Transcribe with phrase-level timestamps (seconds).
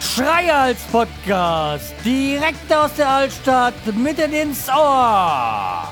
[0.00, 5.88] Schreihals Podcast, direkt aus der Altstadt, mitten ins Ohr.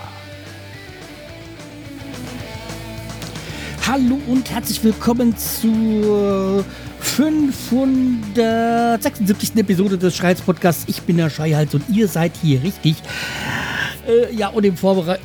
[3.87, 6.63] Hallo und herzlich willkommen zur
[7.01, 9.57] 576.
[9.57, 10.85] Episode des Schreihals Podcasts.
[10.87, 12.97] Ich bin der Schreihals und ihr seid hier richtig.
[14.07, 15.19] Äh, ja, und im, Vorbere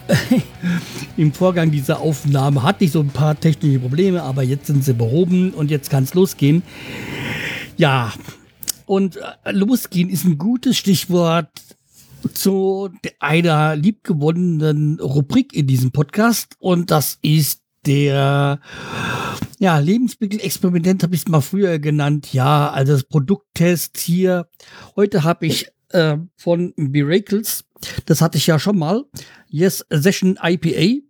[1.18, 4.94] im Vorgang dieser Aufnahme hatte ich so ein paar technische Probleme, aber jetzt sind sie
[4.94, 6.63] behoben und jetzt kann es losgehen.
[7.77, 8.13] Ja,
[8.86, 11.49] und äh, losgehen ist ein gutes Stichwort
[12.34, 12.89] zu
[13.20, 18.59] einer liebgewonnenen Rubrik in diesem Podcast und das ist der
[19.59, 22.34] ja, Lebensmittelexperiment habe ich es mal früher genannt.
[22.34, 24.48] Ja, also das Produkttest hier.
[24.95, 27.63] Heute habe ich äh, von Miracles,
[28.05, 29.03] das hatte ich ja schon mal,
[29.49, 31.02] Yes Session IPA.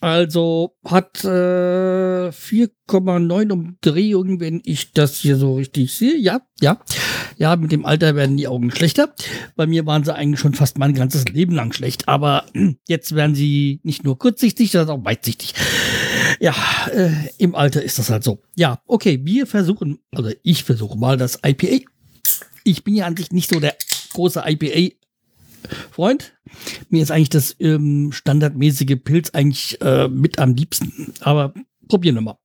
[0.00, 6.16] Also hat äh, 4,9 Umdrehungen, wenn ich das hier so richtig sehe.
[6.16, 6.78] Ja, ja.
[7.36, 9.12] Ja, mit dem Alter werden die Augen schlechter.
[9.56, 12.06] Bei mir waren sie eigentlich schon fast mein ganzes Leben lang schlecht.
[12.06, 12.46] Aber
[12.88, 15.54] jetzt werden sie nicht nur kurzsichtig, sondern auch weitsichtig.
[16.40, 16.54] Ja,
[16.92, 18.40] äh, im Alter ist das halt so.
[18.54, 21.84] Ja, okay, wir versuchen, also ich versuche mal das IPA.
[22.62, 23.76] Ich bin ja an sich nicht so der
[24.12, 24.94] große IPA
[25.98, 26.38] Freund.
[26.90, 31.12] Mir ist eigentlich das ähm, standardmäßige Pilz eigentlich äh, mit am liebsten.
[31.18, 31.52] Aber
[31.88, 32.38] probieren wir mal.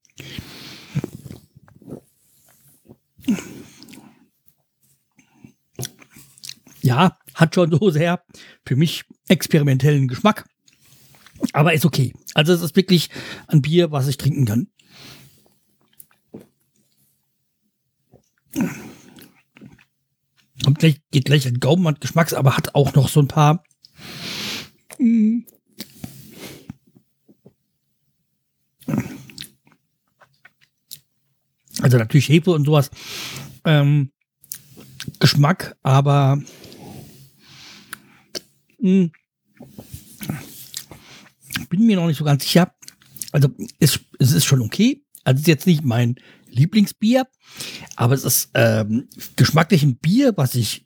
[6.81, 8.23] Ja, hat schon so sehr
[8.65, 10.49] für mich experimentellen Geschmack.
[11.51, 12.11] Aber ist okay.
[12.33, 13.11] Also es ist wirklich
[13.45, 14.67] ein Bier, was ich trinken kann.
[20.65, 23.63] Und gleich, geht gleich ein Gaumen an Geschmacks, aber hat auch noch so ein paar.
[31.81, 32.91] Also natürlich Hefe und sowas.
[33.65, 34.11] Ähm,
[35.19, 36.41] Geschmack, aber
[38.79, 39.09] mh,
[41.69, 42.73] bin mir noch nicht so ganz sicher.
[43.31, 45.03] Also es, es ist schon okay.
[45.23, 46.15] Also ist jetzt nicht mein
[46.53, 47.27] Lieblingsbier,
[47.95, 50.85] aber es ist ähm, geschmacklich ein Bier, was ich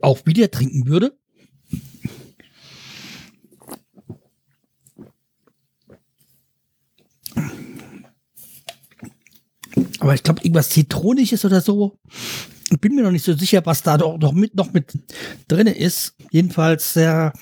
[0.00, 1.16] auch wieder trinken würde.
[10.00, 11.98] Aber ich glaube, irgendwas Zitronisches oder so.
[12.70, 14.92] Ich bin mir noch nicht so sicher, was da doch noch mit, noch mit
[15.48, 16.14] drin ist.
[16.30, 17.32] Jedenfalls sehr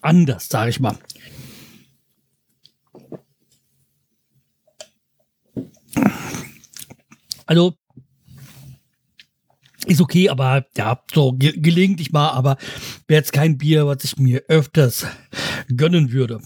[0.00, 0.96] anders, sage ich mal.
[7.50, 7.74] Also
[9.86, 12.56] ist okay, aber ja, so ge gelegentlich mal, aber
[13.08, 15.04] wäre jetzt kein Bier, was ich mir öfters
[15.74, 16.40] gönnen würde.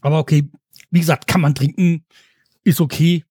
[0.00, 0.48] Aber okay,
[0.90, 2.06] wie gesagt, kann man trinken,
[2.64, 3.26] ist okay.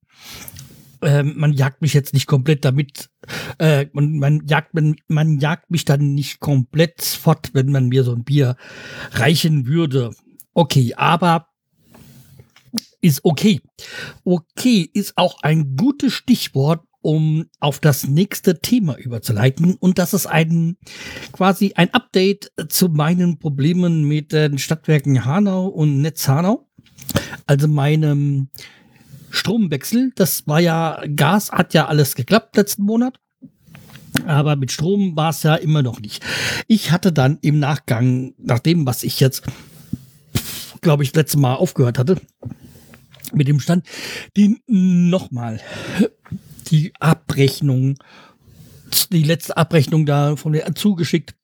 [1.01, 3.09] Ähm, man jagt mich jetzt nicht komplett damit,
[3.57, 8.03] äh, man, man, jagt, man, man jagt mich dann nicht komplett fort, wenn man mir
[8.03, 8.57] so ein Bier
[9.13, 10.12] reichen würde.
[10.53, 11.47] Okay, aber
[13.01, 13.59] ist okay.
[14.23, 19.75] Okay ist auch ein gutes Stichwort, um auf das nächste Thema überzuleiten.
[19.75, 20.78] Und das ist ein
[21.31, 26.67] quasi ein Update zu meinen Problemen mit den Stadtwerken Hanau und Netz Hanau.
[27.47, 28.50] Also meinem
[29.31, 30.12] Stromwechsel.
[30.16, 33.19] Das war ja, Gas hat ja alles geklappt letzten Monat.
[34.25, 36.23] Aber mit Strom war es ja immer noch nicht.
[36.68, 39.44] Ich hatte dann im Nachgang, nach dem, was ich jetzt,
[40.81, 42.18] glaube ich, letztes Mal aufgehört hatte,
[43.33, 43.88] mit dem Stand,
[44.35, 45.62] die nochmal
[46.71, 47.97] die Abrechnung,
[49.11, 51.35] die letzte Abrechnung da von der zugeschickt,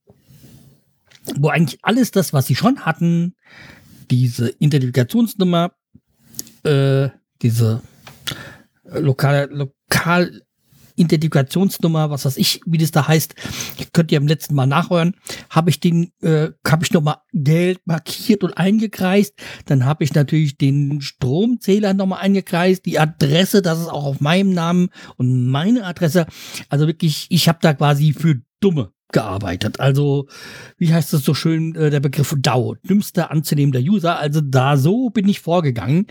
[1.35, 3.35] wo eigentlich alles das, was sie schon hatten,
[4.09, 5.73] diese Identifikationsnummer,
[6.63, 7.09] äh,
[7.41, 7.81] diese
[8.85, 10.41] lokale, lokal
[10.97, 13.35] Identifikationsnummer, was weiß ich, wie das da heißt,
[13.93, 15.15] könnt ihr am letzten Mal nachhören,
[15.49, 19.33] habe ich den, äh, habe ich nochmal Geld markiert und eingekreist.
[19.65, 24.53] Dann habe ich natürlich den Stromzähler nochmal eingekreist, die Adresse, das ist auch auf meinem
[24.53, 26.25] Namen und meine Adresse.
[26.69, 29.79] Also wirklich, ich habe da quasi für Dumme gearbeitet.
[29.79, 30.27] Also,
[30.77, 34.19] wie heißt das so schön, äh, der Begriff DAO, dümmster anzunehmender User.
[34.19, 36.07] Also da so bin ich vorgegangen,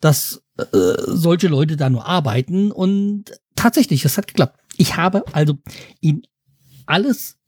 [0.00, 0.64] dass äh,
[1.06, 3.24] solche Leute da nur arbeiten und
[3.64, 4.60] tatsächlich, es hat geklappt.
[4.76, 5.56] Ich habe also
[6.02, 6.22] ihm
[6.84, 7.38] alles,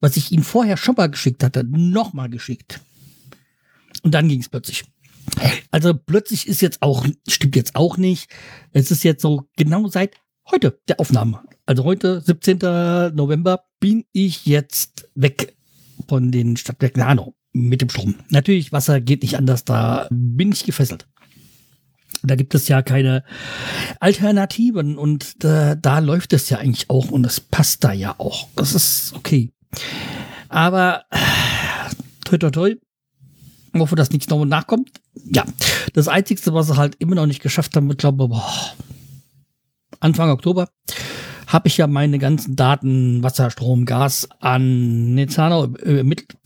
[0.00, 2.80] was ich ihm vorher schon mal geschickt hatte, nochmal geschickt.
[4.04, 4.84] Und dann ging es plötzlich.
[5.72, 8.30] Also plötzlich ist jetzt auch, stimmt jetzt auch nicht.
[8.72, 10.14] Es ist jetzt so genau seit
[10.52, 11.42] heute der Aufnahme.
[11.66, 12.58] Also heute, 17.
[13.16, 15.56] November, bin ich jetzt weg
[16.06, 17.34] von den Stadtwerken Hanau.
[17.54, 18.16] mit dem Strom.
[18.28, 21.08] Natürlich, Wasser geht nicht anders, da bin ich gefesselt.
[22.24, 23.22] Da gibt es ja keine
[24.00, 28.48] Alternativen und äh, da läuft es ja eigentlich auch und das passt da ja auch.
[28.56, 29.50] Das ist okay.
[30.48, 31.04] Aber
[32.24, 32.76] toi toi toi,
[33.74, 34.90] ich hoffe, dass nichts noch nachkommt.
[35.24, 35.44] Ja,
[35.92, 38.74] das Einzige, was sie halt immer noch nicht geschafft haben, ich glaube, boah,
[40.00, 40.68] Anfang Oktober
[41.46, 46.36] habe ich ja meine ganzen Daten, Wasser, Strom, Gas an Nezanau ermittelt.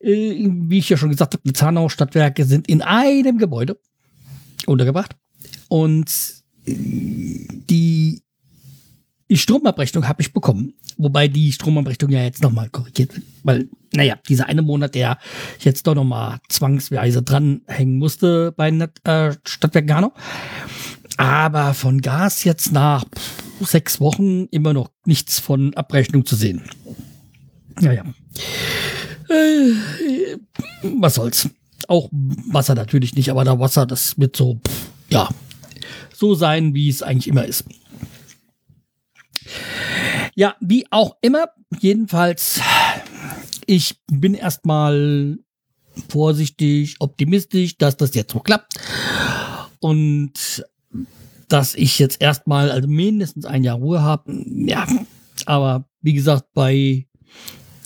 [0.00, 3.78] Äh, wie ich ja schon gesagt habe, Nezanau Stadtwerke sind in einem Gebäude
[4.66, 5.16] untergebracht.
[5.68, 6.10] Und
[6.66, 8.22] die
[9.30, 10.74] Stromabrechnung habe ich bekommen.
[10.98, 13.26] Wobei die Stromabrechnung ja jetzt nochmal korrigiert wird.
[13.42, 15.18] Weil, naja, dieser eine Monat, der
[15.60, 20.12] jetzt doch nochmal zwangsweise dranhängen musste bei äh, Stadtwerk Gano.
[21.16, 23.04] Aber von Gas jetzt nach
[23.60, 26.62] sechs Wochen immer noch nichts von Abrechnung zu sehen.
[27.80, 28.04] Naja.
[29.28, 30.36] Äh,
[30.82, 31.50] was soll's.
[31.88, 34.60] Auch Wasser natürlich nicht, aber da Wasser, das wird so,
[35.08, 35.28] ja,
[36.14, 37.64] so sein, wie es eigentlich immer ist.
[40.34, 41.46] Ja, wie auch immer,
[41.80, 42.60] jedenfalls,
[43.66, 45.38] ich bin erstmal
[46.08, 48.74] vorsichtig, optimistisch, dass das jetzt so klappt.
[49.80, 50.64] Und
[51.48, 54.32] dass ich jetzt erstmal also mindestens ein Jahr Ruhe habe.
[54.46, 54.86] Ja,
[55.44, 57.06] aber wie gesagt, bei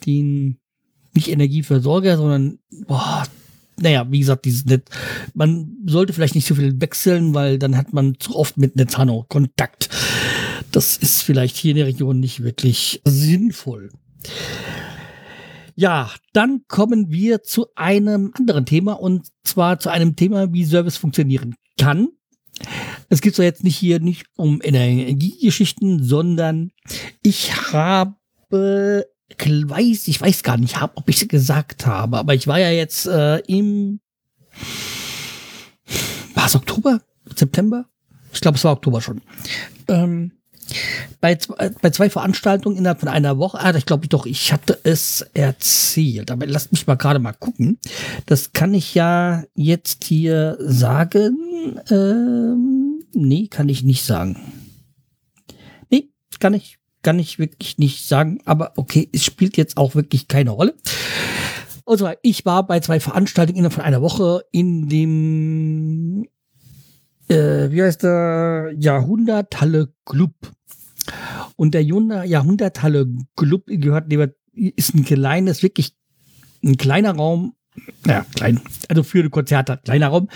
[0.07, 0.59] den
[1.13, 3.25] nicht Energieversorger, sondern boah,
[3.81, 4.89] naja, wie gesagt, dieses Netz,
[5.35, 9.25] man sollte vielleicht nicht so viel wechseln, weil dann hat man zu oft mit Netzhanno
[9.29, 9.89] Kontakt.
[10.73, 13.91] Das ist vielleicht hier in der Region nicht wirklich sinnvoll.
[15.75, 20.99] Ja, dann kommen wir zu einem anderen Thema und zwar zu einem Thema, wie Service
[20.99, 22.09] funktionieren kann.
[23.09, 26.71] Es geht so jetzt nicht hier nicht um Energiegeschichten, sondern
[27.23, 28.15] ich habe
[29.39, 33.07] weiß, ich weiß gar nicht, ob ich es gesagt habe, aber ich war ja jetzt
[33.07, 34.01] äh, im
[36.35, 37.01] war es Oktober?
[37.35, 37.87] September?
[38.33, 39.21] Ich glaube, es war Oktober schon.
[39.89, 40.33] Ähm,
[41.21, 41.37] bei,
[41.83, 46.31] bei zwei Veranstaltungen innerhalb von einer Woche, ah, ich glaube doch, ich hatte es erzählt,
[46.31, 47.79] aber lasst mich mal gerade mal gucken.
[48.27, 51.81] Das kann ich ja jetzt hier sagen.
[51.91, 54.37] Ähm, nee, kann ich nicht sagen.
[55.91, 60.29] Nee, kann ich kann ich wirklich nicht sagen, aber okay, es spielt jetzt auch wirklich
[60.29, 60.75] keine Rolle.
[61.85, 66.27] Und zwar, ich war bei zwei Veranstaltungen innerhalb von einer Woche in dem,
[67.29, 70.35] äh, wie heißt der, Jahrhunderthalle Club.
[71.57, 74.13] Und der Jahrhunderthalle Club gehört,
[74.53, 75.97] ist ein kleines, wirklich
[76.63, 77.55] ein kleiner Raum,
[78.07, 80.29] ja, klein, also für Konzerte, kleiner Raum,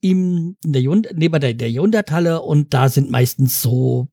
[0.00, 0.82] im, in der,
[1.14, 4.08] neben der, der Jahrhunderthalle und da sind meistens so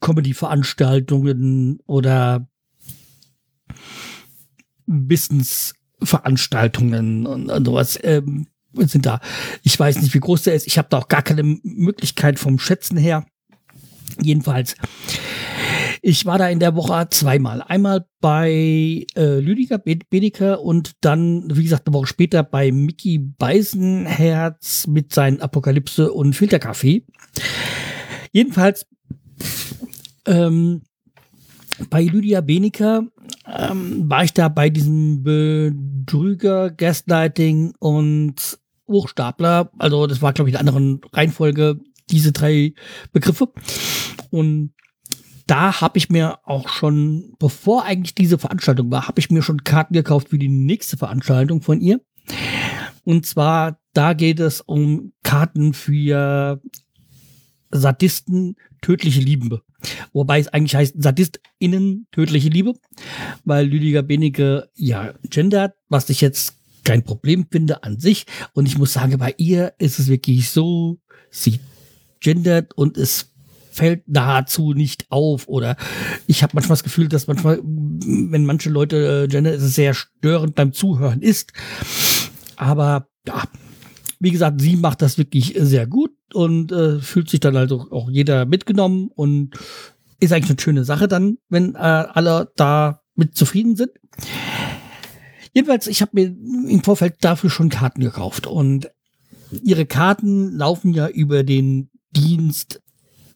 [0.00, 2.48] Comedy-Veranstaltungen oder
[4.86, 9.20] Wissensveranstaltungen und, sowas ähm, sind da.
[9.62, 10.66] Ich weiß nicht, wie groß der ist.
[10.66, 13.26] Ich habe da auch gar keine Möglichkeit vom Schätzen her.
[14.20, 14.74] Jedenfalls,
[16.02, 17.62] ich war da in der Woche zweimal.
[17.62, 24.86] Einmal bei äh, Lüdiger Bedeker und dann, wie gesagt, eine Woche später bei Mickey Beisenherz
[24.86, 27.04] mit seinen Apokalypse und Filterkaffee.
[28.32, 28.86] Jedenfalls
[30.26, 30.82] ähm,
[31.90, 33.04] bei Lydia Beneker
[33.46, 38.58] ähm, war ich da bei diesem Betrüger, Gaslighting und
[38.88, 39.70] Hochstapler.
[39.78, 41.78] Also das war, glaube ich, in einer anderen Reihenfolge,
[42.10, 42.74] diese drei
[43.12, 43.52] Begriffe.
[44.30, 44.72] Und
[45.46, 49.64] da habe ich mir auch schon, bevor eigentlich diese Veranstaltung war, habe ich mir schon
[49.64, 52.00] Karten gekauft für die nächste Veranstaltung von ihr.
[53.04, 56.60] Und zwar, da geht es um Karten für
[57.70, 59.62] Sadisten tödliche Liebe.
[60.12, 62.74] Wobei es eigentlich heißt SadistInnen tödliche Liebe,
[63.44, 66.54] weil Lüdiger Benige ja gendert, was ich jetzt
[66.84, 68.26] kein Problem finde an sich.
[68.54, 70.98] Und ich muss sagen, bei ihr ist es wirklich so,
[71.30, 71.60] sie
[72.20, 73.32] gendert und es
[73.70, 75.48] fällt nahezu nicht auf.
[75.48, 75.76] Oder
[76.26, 79.94] ich habe manchmal das Gefühl, dass manchmal, wenn manche Leute äh, gendern, ist es sehr
[79.94, 81.52] störend beim Zuhören ist.
[82.56, 83.44] Aber ja,
[84.18, 88.10] wie gesagt, sie macht das wirklich sehr gut und äh, fühlt sich dann also auch
[88.10, 89.56] jeder mitgenommen und
[90.20, 93.90] ist eigentlich eine schöne Sache dann, wenn äh, alle da mit zufrieden sind.
[95.52, 96.26] Jedenfalls, ich habe mir
[96.70, 98.90] im Vorfeld dafür schon Karten gekauft und
[99.62, 102.80] ihre Karten laufen ja über den Dienst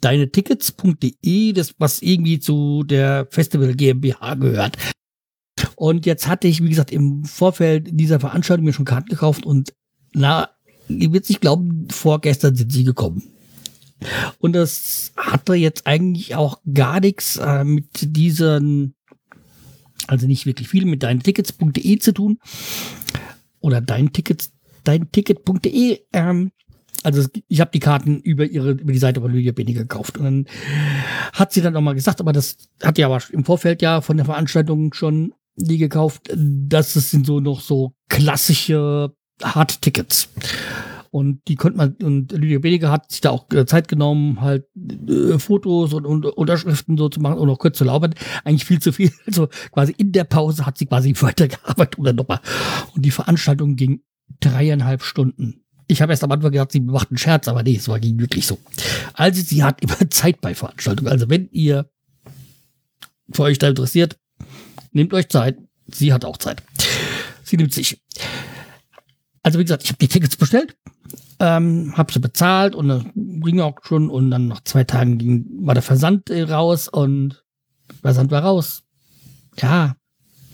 [0.01, 4.77] deinetickets.de, das was irgendwie zu der Festival GmbH gehört.
[5.77, 9.73] Und jetzt hatte ich, wie gesagt, im Vorfeld dieser Veranstaltung mir schon Karten gekauft und
[10.13, 10.51] na,
[10.89, 13.23] ihr wird nicht glauben, vorgestern sind sie gekommen.
[14.39, 17.87] Und das hatte jetzt eigentlich auch gar nichts äh, mit
[18.17, 18.95] diesen
[20.07, 22.39] Also nicht wirklich viel mit deintickets.de zu tun.
[23.61, 24.53] Oder deintickets,
[24.85, 26.01] deinticket.de.
[26.12, 26.51] Ähm,
[27.05, 30.25] also ich habe die Karten über ihre über die Seite von Lydia Benny gekauft und
[30.25, 30.47] dann
[31.33, 34.27] hat sie dann nochmal gesagt, aber das hat ja aber im Vorfeld ja von der
[34.27, 40.29] Veranstaltung schon die gekauft, das sind so noch so klassische Hard-Tickets.
[41.12, 44.65] Und die konnte man, und Lydia Beniger hat sich da auch äh, Zeit genommen, halt
[44.75, 48.15] äh, Fotos und, und, Unterschriften so zu machen und noch kurz zu laufen.
[48.45, 49.12] Eigentlich viel zu viel.
[49.27, 52.41] Also quasi in der Pause hat sie quasi weitergearbeitet oder nochmal.
[52.95, 54.01] Und die Veranstaltung ging
[54.41, 55.62] dreieinhalb Stunden.
[55.87, 58.19] Ich habe erst am Anfang gedacht, sie macht einen Scherz, aber nee, es war ging
[58.19, 58.59] wirklich so.
[59.12, 61.12] Also sie hat immer Zeit bei Veranstaltungen.
[61.12, 61.91] Also wenn ihr
[63.31, 64.19] für euch da interessiert,
[64.93, 65.59] nehmt euch Zeit.
[65.89, 66.62] Sie hat auch Zeit.
[67.45, 68.01] Sie nimmt sich.
[69.43, 70.77] Also wie gesagt, ich habe die Tickets bestellt,
[71.41, 75.47] ähm, habe sie bezahlt und dann ging auch schon und dann nach zwei Tagen ging,
[75.67, 77.45] war der Versand äh, raus und
[78.01, 78.85] Versand war raus.
[79.61, 79.97] Ja,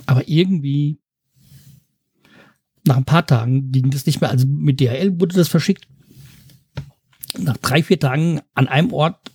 [0.06, 1.00] aber irgendwie
[2.84, 4.30] nach ein paar Tagen ging das nicht mehr.
[4.30, 5.86] Also mit DHL wurde das verschickt.
[7.38, 9.30] Nach drei, vier Tagen an einem Ort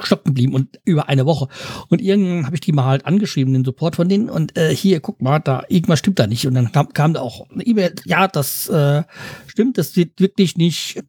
[0.00, 1.48] stoppen geblieben und über eine Woche.
[1.88, 4.28] Und irgendwann habe ich die mal halt angeschrieben, den Support von denen.
[4.28, 6.46] Und äh, hier, guck mal, da irgendwas stimmt da nicht.
[6.46, 9.02] Und dann kam, kam da auch eine E-Mail, ja, das äh,
[9.46, 11.02] stimmt, das sieht wirklich nicht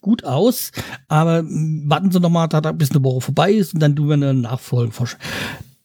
[0.00, 0.72] gut aus,
[1.08, 4.14] aber warten Sie noch mal, da bis eine Woche vorbei ist und dann tun wir
[4.14, 4.92] eine Nachfolge.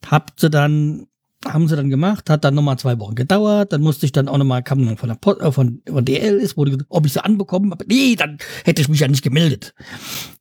[0.10, 1.08] Habt sie dann
[1.46, 4.38] haben sie dann gemacht, hat dann nochmal zwei Wochen gedauert, dann musste ich dann auch
[4.38, 7.14] nochmal, kam dann von der Post, äh, von, von DL ist, wurde gesagt, ob ich
[7.14, 7.86] sie anbekommen habe.
[7.88, 9.74] Nee, dann hätte ich mich ja nicht gemeldet.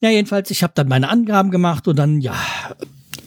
[0.01, 2.35] Ja, jedenfalls, ich habe dann meine Angaben gemacht und dann, ja,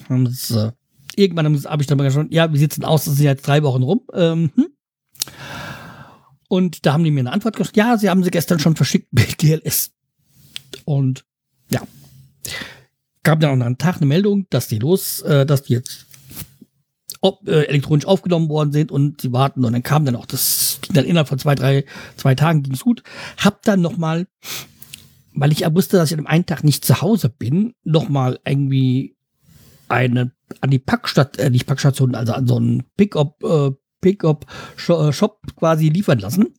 [0.09, 0.71] haben sie, äh,
[1.15, 3.63] irgendwann habe ich dann mal schon, ja, wie sieht's denn aus, das sind jetzt drei
[3.63, 4.01] Wochen rum.
[4.13, 4.67] Ähm, hm?
[6.47, 9.11] Und da haben die mir eine Antwort gesagt, ja, sie haben sie gestern schon verschickt
[9.11, 9.91] mit DLS.
[10.85, 11.25] Und
[11.69, 11.81] ja,
[13.23, 16.06] gab dann auch einen Tag eine Meldung, dass die los, äh, dass die jetzt
[17.21, 20.79] ob, äh, elektronisch aufgenommen worden sind und sie warten und dann kam dann auch das
[20.81, 23.03] ging dann innerhalb von zwei drei zwei Tagen ging's gut.
[23.37, 24.27] Hab dann noch mal
[25.33, 28.09] weil ich ja wusste dass ich an dem einen Tag nicht zu Hause bin noch
[28.09, 29.15] mal irgendwie
[29.87, 30.31] eine
[30.61, 33.71] an die Packstadt äh, nicht Packstation also an so einen Pickup äh,
[34.01, 34.45] Pickup
[34.87, 36.53] äh, Shop quasi liefern lassen.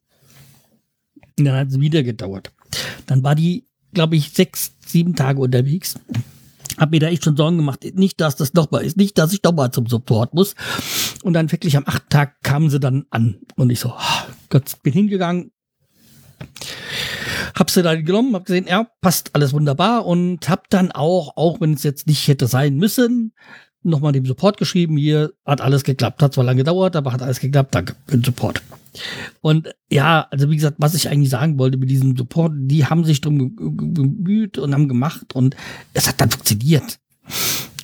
[1.38, 2.52] Und dann hat es wieder gedauert.
[3.06, 5.98] Dann war die glaube ich sechs sieben Tage unterwegs
[6.78, 9.42] hab mir da echt schon Sorgen gemacht, nicht, dass das nochmal ist, nicht, dass ich
[9.42, 10.54] nochmal zum Support muss.
[11.22, 13.38] Und dann wirklich am achten Tag kamen sie dann an.
[13.56, 15.50] Und ich so, oh Gott, bin hingegangen,
[17.54, 21.60] hab sie dann genommen, hab gesehen, ja, passt alles wunderbar und hab dann auch, auch
[21.60, 23.32] wenn es jetzt nicht hätte sein müssen,
[23.82, 27.40] nochmal dem Support geschrieben, hier hat alles geklappt, hat zwar lange gedauert, aber hat alles
[27.40, 28.62] geklappt, danke für den Support.
[29.40, 33.04] Und ja, also wie gesagt, was ich eigentlich sagen wollte mit diesem Support, die haben
[33.04, 35.56] sich drum bemüht und haben gemacht und
[35.94, 36.98] es hat dann funktioniert.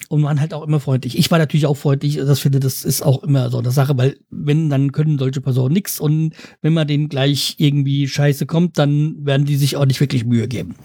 [0.09, 1.19] Und waren halt auch immer freundlich.
[1.19, 2.17] Ich war natürlich auch freundlich.
[2.17, 5.73] Das finde, das ist auch immer so eine Sache, weil wenn, dann können solche Personen
[5.73, 10.01] nichts und wenn man denen gleich irgendwie scheiße kommt, dann werden die sich auch nicht
[10.01, 10.77] wirklich Mühe geben.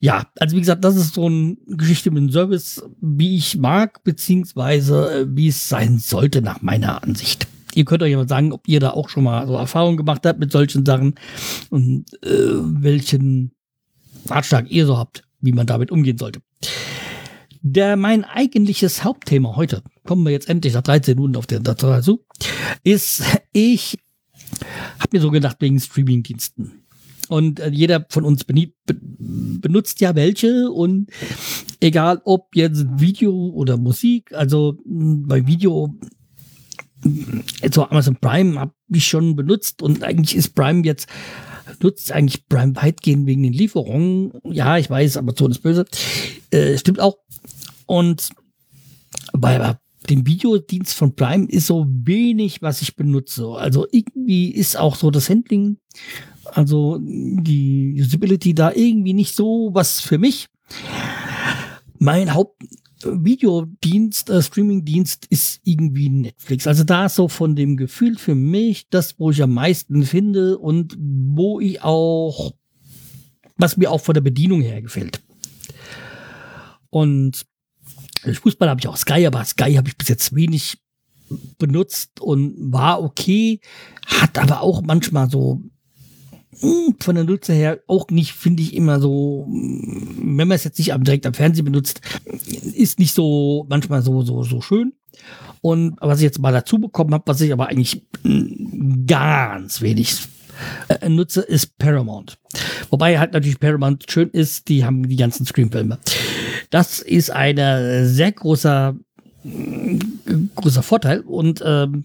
[0.00, 4.04] Ja, also wie gesagt, das ist so eine Geschichte mit dem Service, wie ich mag,
[4.04, 7.48] beziehungsweise äh, wie es sein sollte nach meiner Ansicht.
[7.74, 10.38] Ihr könnt euch mal sagen, ob ihr da auch schon mal so Erfahrungen gemacht habt
[10.38, 11.16] mit solchen Sachen
[11.70, 13.52] und äh, welchen
[14.26, 16.40] Ratschlag ihr so habt, wie man damit umgehen sollte.
[17.62, 22.24] Der mein eigentliches Hauptthema heute, kommen wir jetzt endlich nach 13 Minuten auf der dazu,
[22.84, 23.98] ist, ich
[25.00, 26.84] habe mir so gedacht, wegen Streamingdiensten.
[27.28, 31.10] Und äh, jeder von uns benutzt ja welche und
[31.80, 35.94] egal ob jetzt Video oder Musik, also bei Video
[37.70, 41.08] so Amazon Prime habe ich schon benutzt und eigentlich ist Prime jetzt
[41.80, 44.32] nutzt eigentlich Prime weitgehend wegen den Lieferungen.
[44.44, 45.84] Ja, ich weiß, Amazon ist böse.
[46.50, 47.18] Äh, stimmt auch.
[47.86, 48.30] Und
[49.32, 49.76] bei
[50.08, 53.46] dem Videodienst von Prime ist so wenig, was ich benutze.
[53.48, 55.78] Also irgendwie ist auch so das Handling,
[56.52, 60.46] also die Usability da irgendwie nicht so was für mich.
[61.98, 62.62] Mein Haupt
[63.04, 66.66] Videodienst, äh, Streamingdienst ist irgendwie Netflix.
[66.66, 70.58] Also da ist so von dem Gefühl für mich das, wo ich am meisten finde
[70.58, 72.54] und wo ich auch,
[73.56, 75.20] was mir auch von der Bedienung her gefällt.
[76.90, 77.46] Und
[78.24, 80.78] Fußball habe ich auch Sky, aber Sky habe ich bis jetzt wenig
[81.58, 83.60] benutzt und war okay,
[84.06, 85.62] hat aber auch manchmal so
[87.00, 90.92] von der Nutzer her auch nicht, finde ich immer so, wenn man es jetzt nicht
[91.00, 92.00] direkt am Fernsehen benutzt,
[92.74, 94.92] ist nicht so manchmal so, so, so schön.
[95.60, 100.16] Und was ich jetzt mal dazu bekommen habe, was ich aber eigentlich hm, ganz wenig
[100.88, 102.38] äh, nutze, ist Paramount.
[102.90, 105.98] Wobei halt natürlich Paramount schön ist, die haben die ganzen Screenfilme.
[106.70, 107.56] Das ist ein
[108.06, 108.96] sehr großer
[110.54, 111.20] großer Vorteil.
[111.20, 112.04] Und ähm,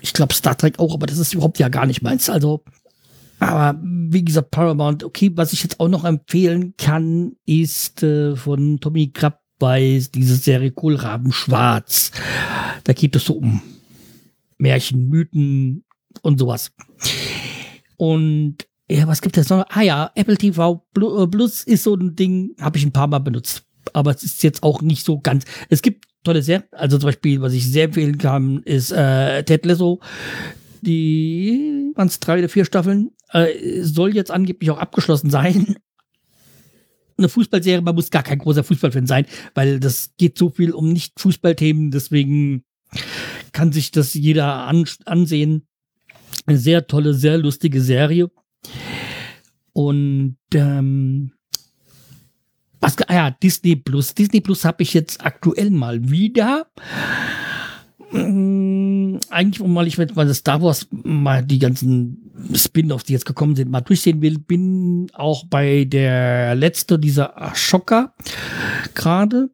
[0.00, 2.30] ich glaube Star Trek auch, aber das ist überhaupt ja gar nicht meins.
[2.30, 2.62] Also,
[3.40, 8.78] aber wie gesagt, Paramount, okay, was ich jetzt auch noch empfehlen kann, ist äh, von
[8.80, 12.12] Tommy Krapp bei diese Serie Kohlraben Schwarz.
[12.84, 13.62] Da geht es so um
[14.58, 15.84] Märchen, Mythen
[16.22, 16.72] und sowas.
[17.96, 18.56] Und
[18.90, 19.64] ja, was gibt es noch?
[19.68, 23.20] Ah ja, Apple TV äh, Plus ist so ein Ding, habe ich ein paar Mal
[23.20, 23.64] benutzt.
[23.92, 25.44] Aber es ist jetzt auch nicht so ganz.
[25.68, 29.64] Es gibt tolle Serien, also zum Beispiel, was ich sehr empfehlen kann, ist äh, Ted
[29.64, 30.00] Lasso.
[30.82, 33.10] Die waren es drei oder vier Staffeln.
[33.32, 35.76] Äh, soll jetzt angeblich auch abgeschlossen sein.
[37.16, 40.90] Eine Fußballserie, man muss gar kein großer Fußballfan sein, weil das geht so viel um
[40.90, 42.64] Nicht-Fußballthemen, deswegen
[43.52, 45.66] kann sich das jeder an, ansehen.
[46.46, 48.30] Eine sehr tolle, sehr lustige Serie.
[49.72, 51.32] Und ähm,
[52.80, 54.14] was, ah ja, Disney Plus.
[54.14, 56.66] Disney Plus habe ich jetzt aktuell mal wieder.
[58.10, 63.54] Hm, eigentlich, weil ich mit meiner Star Wars mal die ganzen Spin-offs, die jetzt gekommen
[63.56, 68.14] sind, mal durchsehen will, bin auch bei der letzte dieser Schocker
[68.94, 69.50] gerade.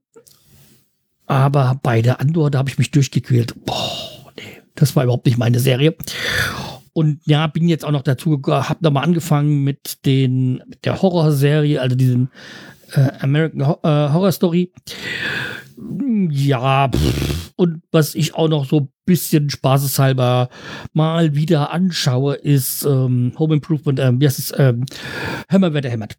[1.26, 3.54] Aber bei der Andor, da habe ich mich durchgequält.
[3.64, 5.96] Boah, nee, das war überhaupt nicht meine Serie.
[6.92, 11.78] Und ja, bin jetzt auch noch dazu, habe nochmal angefangen mit den mit der Horrorserie,
[11.78, 12.28] also diesem
[12.92, 14.72] äh, American äh, Horror Story.
[16.30, 17.35] Ja, pff.
[17.56, 20.48] Und was ich auch noch so ein bisschen spaßeshalber
[20.92, 24.84] mal wieder anschaue, ist ähm, Home Improvement, ähm, wie heißt es, ähm,
[25.48, 26.16] Hammer, wer der hämmert.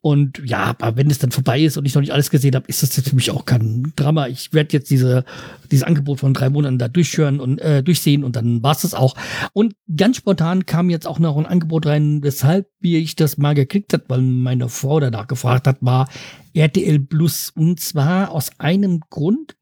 [0.00, 2.66] Und ja, aber wenn es dann vorbei ist und ich noch nicht alles gesehen habe,
[2.68, 4.28] ist das jetzt für mich auch kein Drama.
[4.28, 5.24] Ich werde jetzt diese,
[5.70, 8.94] dieses Angebot von drei Monaten da durchhören und äh, durchsehen und dann war es das
[8.94, 9.16] auch.
[9.52, 13.54] Und ganz spontan kam jetzt auch noch ein Angebot rein, weshalb wie ich das mal
[13.54, 16.08] geklickt hat, weil meine Frau danach gefragt hat, war
[16.54, 17.50] RTL Plus.
[17.54, 19.56] Und zwar aus einem Grund.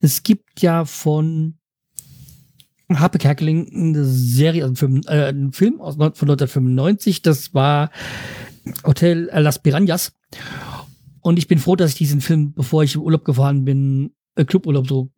[0.00, 1.58] Es gibt ja von
[2.92, 7.90] Harpe Kerkeling eine Serie, also Film, äh, ein Film aus, von 1995, das war
[8.84, 10.12] Hotel Las Piranhas.
[11.20, 14.44] Und ich bin froh, dass ich diesen Film, bevor ich im Urlaub gefahren bin, äh,
[14.44, 15.10] Cluburlaub so,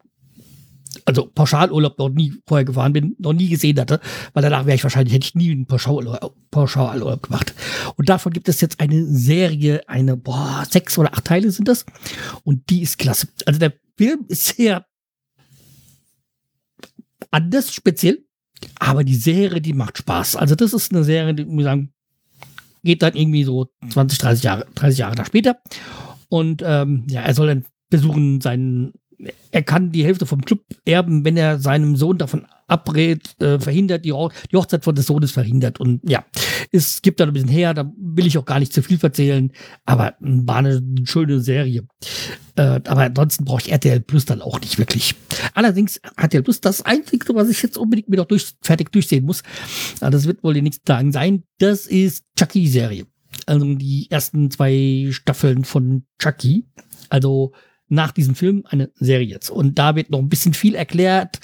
[1.08, 3.98] also Pauschalurlaub noch nie vorher gefahren bin, noch nie gesehen hatte,
[4.34, 7.54] weil danach wäre ich wahrscheinlich, hätte ich nie einen Pauschalurlaub, Pauschalurlaub gemacht.
[7.96, 11.86] Und davon gibt es jetzt eine Serie, eine, boah, sechs oder acht Teile sind das.
[12.44, 13.28] Und die ist klasse.
[13.46, 14.84] Also der Film ist sehr
[17.30, 18.26] anders, speziell.
[18.78, 20.36] Aber die Serie, die macht Spaß.
[20.36, 21.94] Also das ist eine Serie, die, muss ich sagen,
[22.84, 25.58] geht dann irgendwie so 20, 30 Jahre, 30 Jahre nach später.
[26.28, 28.92] Und ähm, ja, er soll dann versuchen, seinen,
[29.50, 34.04] er kann die Hälfte vom Club erben, wenn er seinem Sohn davon abrät, äh, verhindert,
[34.04, 35.81] die, die Hochzeit von des Sohnes verhindert.
[35.81, 36.24] Und ja,
[36.70, 39.52] es gibt da ein bisschen her, da will ich auch gar nicht zu viel erzählen,
[39.87, 41.87] aber war eine schöne Serie.
[42.57, 45.14] Äh, aber ansonsten brauche ich RTL Plus dann auch nicht wirklich.
[45.54, 49.42] Allerdings RTL Plus das Einzige, was ich jetzt unbedingt mir noch durch, fertig durchsehen muss,
[50.00, 53.07] das wird wohl in den nächsten Tagen sein, das ist Chucky-Serie.
[53.46, 56.66] Also die ersten zwei Staffeln von Chucky.
[57.09, 57.52] Also
[57.88, 59.51] nach diesem Film eine Serie jetzt.
[59.51, 61.40] Und da wird noch ein bisschen viel erklärt,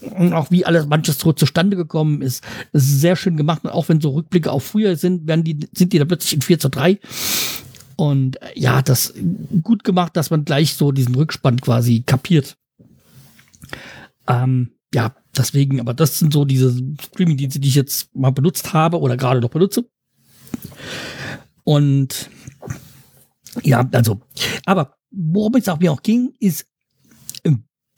[0.00, 2.44] und auch wie alles manches so zustande gekommen ist.
[2.72, 5.68] Es ist sehr schön gemacht und auch wenn so Rückblicke auf früher sind, werden die,
[5.72, 6.98] sind die da plötzlich in 4 zu 3.
[7.96, 9.14] Und äh, ja, das
[9.62, 12.56] gut gemacht, dass man gleich so diesen Rückspann quasi kapiert.
[14.28, 19.00] Ähm, ja, deswegen, aber das sind so diese Streaming-Dienste, die ich jetzt mal benutzt habe
[19.00, 19.84] oder gerade noch benutze.
[21.64, 22.30] Und
[23.62, 24.20] ja, also,
[24.64, 26.66] aber worum es auch mir auch ging, ist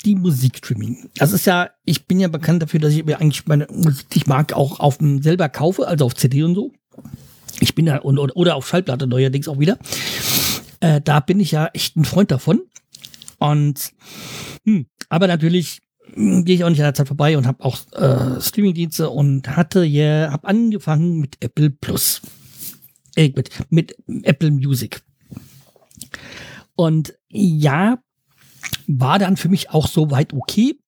[0.04, 1.10] die Musikstreaming.
[1.16, 4.18] Das ist ja, ich bin ja bekannt dafür, dass ich mir eigentlich meine Musik, die
[4.18, 6.72] ich mag, auch auf dem selber kaufe, also auf CD und so.
[7.60, 9.78] Ich bin da, oder, oder auf Schallplatte neuerdings auch wieder.
[10.80, 12.62] Äh, da bin ich ja echt ein Freund davon.
[13.38, 13.92] Und,
[14.64, 15.80] hm, aber natürlich
[16.14, 19.56] hm, gehe ich auch nicht an der Zeit vorbei und habe auch äh, Streamingdienste und
[19.56, 22.22] hatte ja, habe angefangen mit Apple Plus.
[23.16, 25.02] Äh, mit, mit Apple Music.
[26.74, 27.98] Und ja,
[28.86, 30.78] war dann für mich auch soweit okay.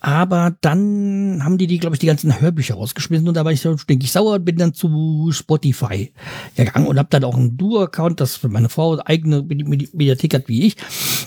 [0.00, 3.62] Aber dann haben die, die glaube ich, die ganzen Hörbücher rausgeschmissen und da war ich
[3.62, 6.12] so stinkig sauer und bin dann zu Spotify
[6.56, 10.66] gegangen und habe dann auch einen Duo-Account, das für meine Frau eigene Mediathek hat wie
[10.66, 10.76] ich.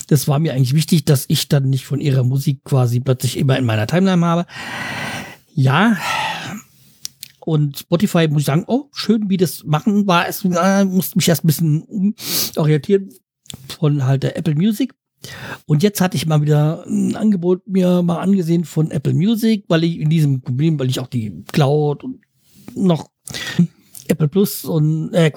[0.09, 3.57] Das war mir eigentlich wichtig, dass ich dann nicht von ihrer Musik quasi plötzlich immer
[3.57, 4.45] in meiner Timeline habe.
[5.55, 5.97] Ja,
[7.39, 10.27] und Spotify muss ich sagen, oh, schön, wie das machen war.
[10.27, 12.13] Es äh, musste mich erst ein bisschen
[12.57, 13.09] orientieren
[13.79, 14.93] von halt der Apple Music.
[15.65, 19.83] Und jetzt hatte ich mal wieder ein Angebot mir mal angesehen von Apple Music, weil
[19.83, 22.21] ich in diesem Problem, weil ich auch die Cloud und
[22.75, 23.09] noch
[24.07, 25.31] Apple Plus und äh,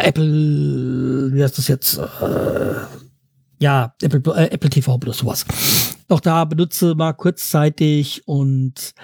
[0.00, 1.98] Apple, wie heißt das jetzt?
[1.98, 2.74] Äh,
[3.58, 5.46] ja, Apple, äh, Apple TV oder sowas.
[6.08, 8.94] Auch da benutze mal kurzzeitig und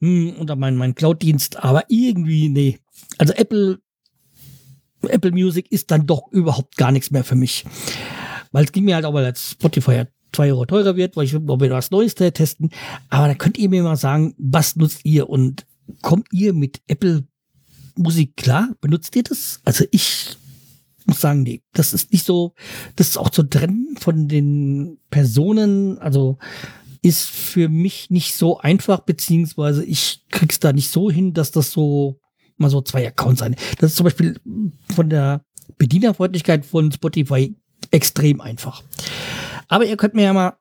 [0.00, 2.78] hm, unter meinen mein Cloud-Dienst, aber irgendwie, nee.
[3.18, 3.78] Also Apple,
[5.02, 7.64] Apple Music ist dann doch überhaupt gar nichts mehr für mich.
[8.52, 11.32] Weil es ging mir halt auch, weil als Spotify zwei Euro teurer wird, weil ich
[11.32, 12.70] will mal wieder was Neues testen.
[13.08, 15.66] Aber da könnt ihr mir mal sagen, was nutzt ihr und
[16.02, 17.24] kommt ihr mit Apple
[17.96, 18.70] Musik klar?
[18.80, 19.60] Benutzt ihr das?
[19.64, 20.36] Also ich
[21.06, 22.54] muss sagen, nee, das ist nicht so,
[22.96, 26.38] das ist auch zu trennen von den Personen, also
[27.02, 31.70] ist für mich nicht so einfach, beziehungsweise ich krieg's da nicht so hin, dass das
[31.70, 32.20] so
[32.56, 33.56] mal so zwei Accounts sein.
[33.78, 34.38] Das ist zum Beispiel
[34.94, 35.42] von der
[35.78, 37.54] Bedienerfreundlichkeit von Spotify
[37.90, 38.82] extrem einfach.
[39.68, 40.54] Aber ihr könnt mir ja mal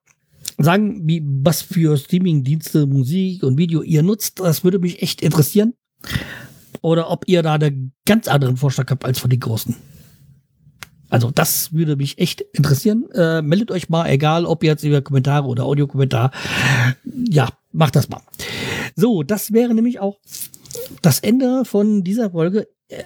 [0.58, 4.40] sagen, wie, was für Streaming-Dienste, Musik und Video ihr nutzt.
[4.40, 5.74] Das würde mich echt interessieren.
[6.82, 9.76] Oder ob ihr da einen ganz anderen Vorschlag habt als von den Großen.
[11.10, 13.10] Also das würde mich echt interessieren.
[13.14, 16.32] Äh, meldet euch mal, egal ob jetzt über Kommentare oder Audiokommentar.
[17.30, 18.22] Ja, macht das mal.
[18.96, 20.20] So, das wäre nämlich auch
[21.02, 22.68] das Ende von dieser Folge.
[22.88, 23.04] Äh,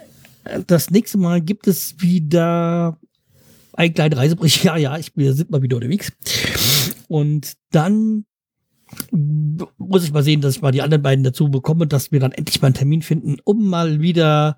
[0.67, 2.97] das nächste Mal gibt es wieder
[3.73, 4.63] ein kleiner Reisebericht.
[4.63, 6.11] Ja, ja, ich, wir sind mal wieder unterwegs.
[7.07, 8.25] Und dann
[9.77, 12.31] muss ich mal sehen, dass ich mal die anderen beiden dazu bekomme, dass wir dann
[12.31, 14.57] endlich mal einen Termin finden, um mal wieder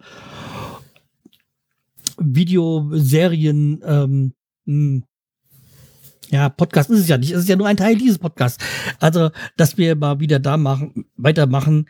[2.18, 4.34] Videoserien, ähm,
[4.66, 5.04] hm,
[6.32, 8.64] ja, Podcast ist es ja nicht, es ist ja nur ein Teil dieses Podcasts.
[9.00, 11.90] Also, dass wir mal wieder da machen, weitermachen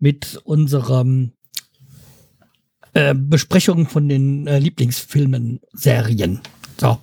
[0.00, 1.32] mit unserem
[2.94, 6.40] äh, Besprechung von den äh, Lieblingsfilmen, Serien.
[6.80, 6.98] So.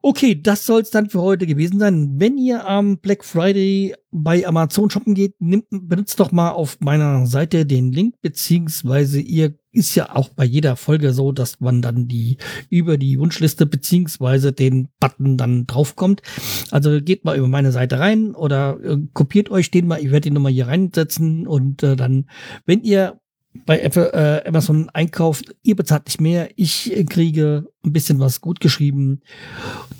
[0.00, 2.14] Okay, das soll es dann für heute gewesen sein.
[2.18, 7.26] Wenn ihr am Black Friday bei Amazon shoppen geht, nimmt, benutzt doch mal auf meiner
[7.26, 12.06] Seite den Link, beziehungsweise ihr ist ja auch bei jeder Folge so, dass man dann
[12.06, 12.38] die
[12.70, 16.22] über die Wunschliste beziehungsweise den Button dann draufkommt.
[16.70, 20.00] Also geht mal über meine Seite rein oder äh, kopiert euch den mal.
[20.00, 22.28] Ich werde den nochmal hier reinsetzen und äh, dann,
[22.66, 23.20] wenn ihr
[23.66, 28.60] bei Apple, äh, Amazon einkauft, ihr bezahlt nicht mehr, ich kriege ein bisschen was gut
[28.60, 29.20] geschrieben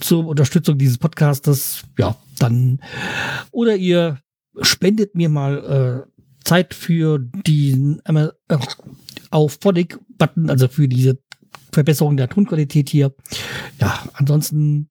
[0.00, 2.80] zur Unterstützung dieses Podcastes, ja, dann,
[3.50, 4.18] oder ihr
[4.60, 8.28] spendet mir mal äh, Zeit für den äh,
[9.30, 11.18] auf Phonic-Button, also für diese
[11.72, 13.14] Verbesserung der Tonqualität hier.
[13.80, 14.88] Ja, ansonsten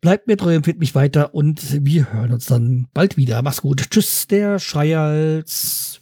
[0.00, 3.42] bleibt mir treu, empfiehlt mich weiter und wir hören uns dann bald wieder.
[3.42, 3.90] Mach's gut.
[3.90, 6.01] Tschüss, der Schreihals.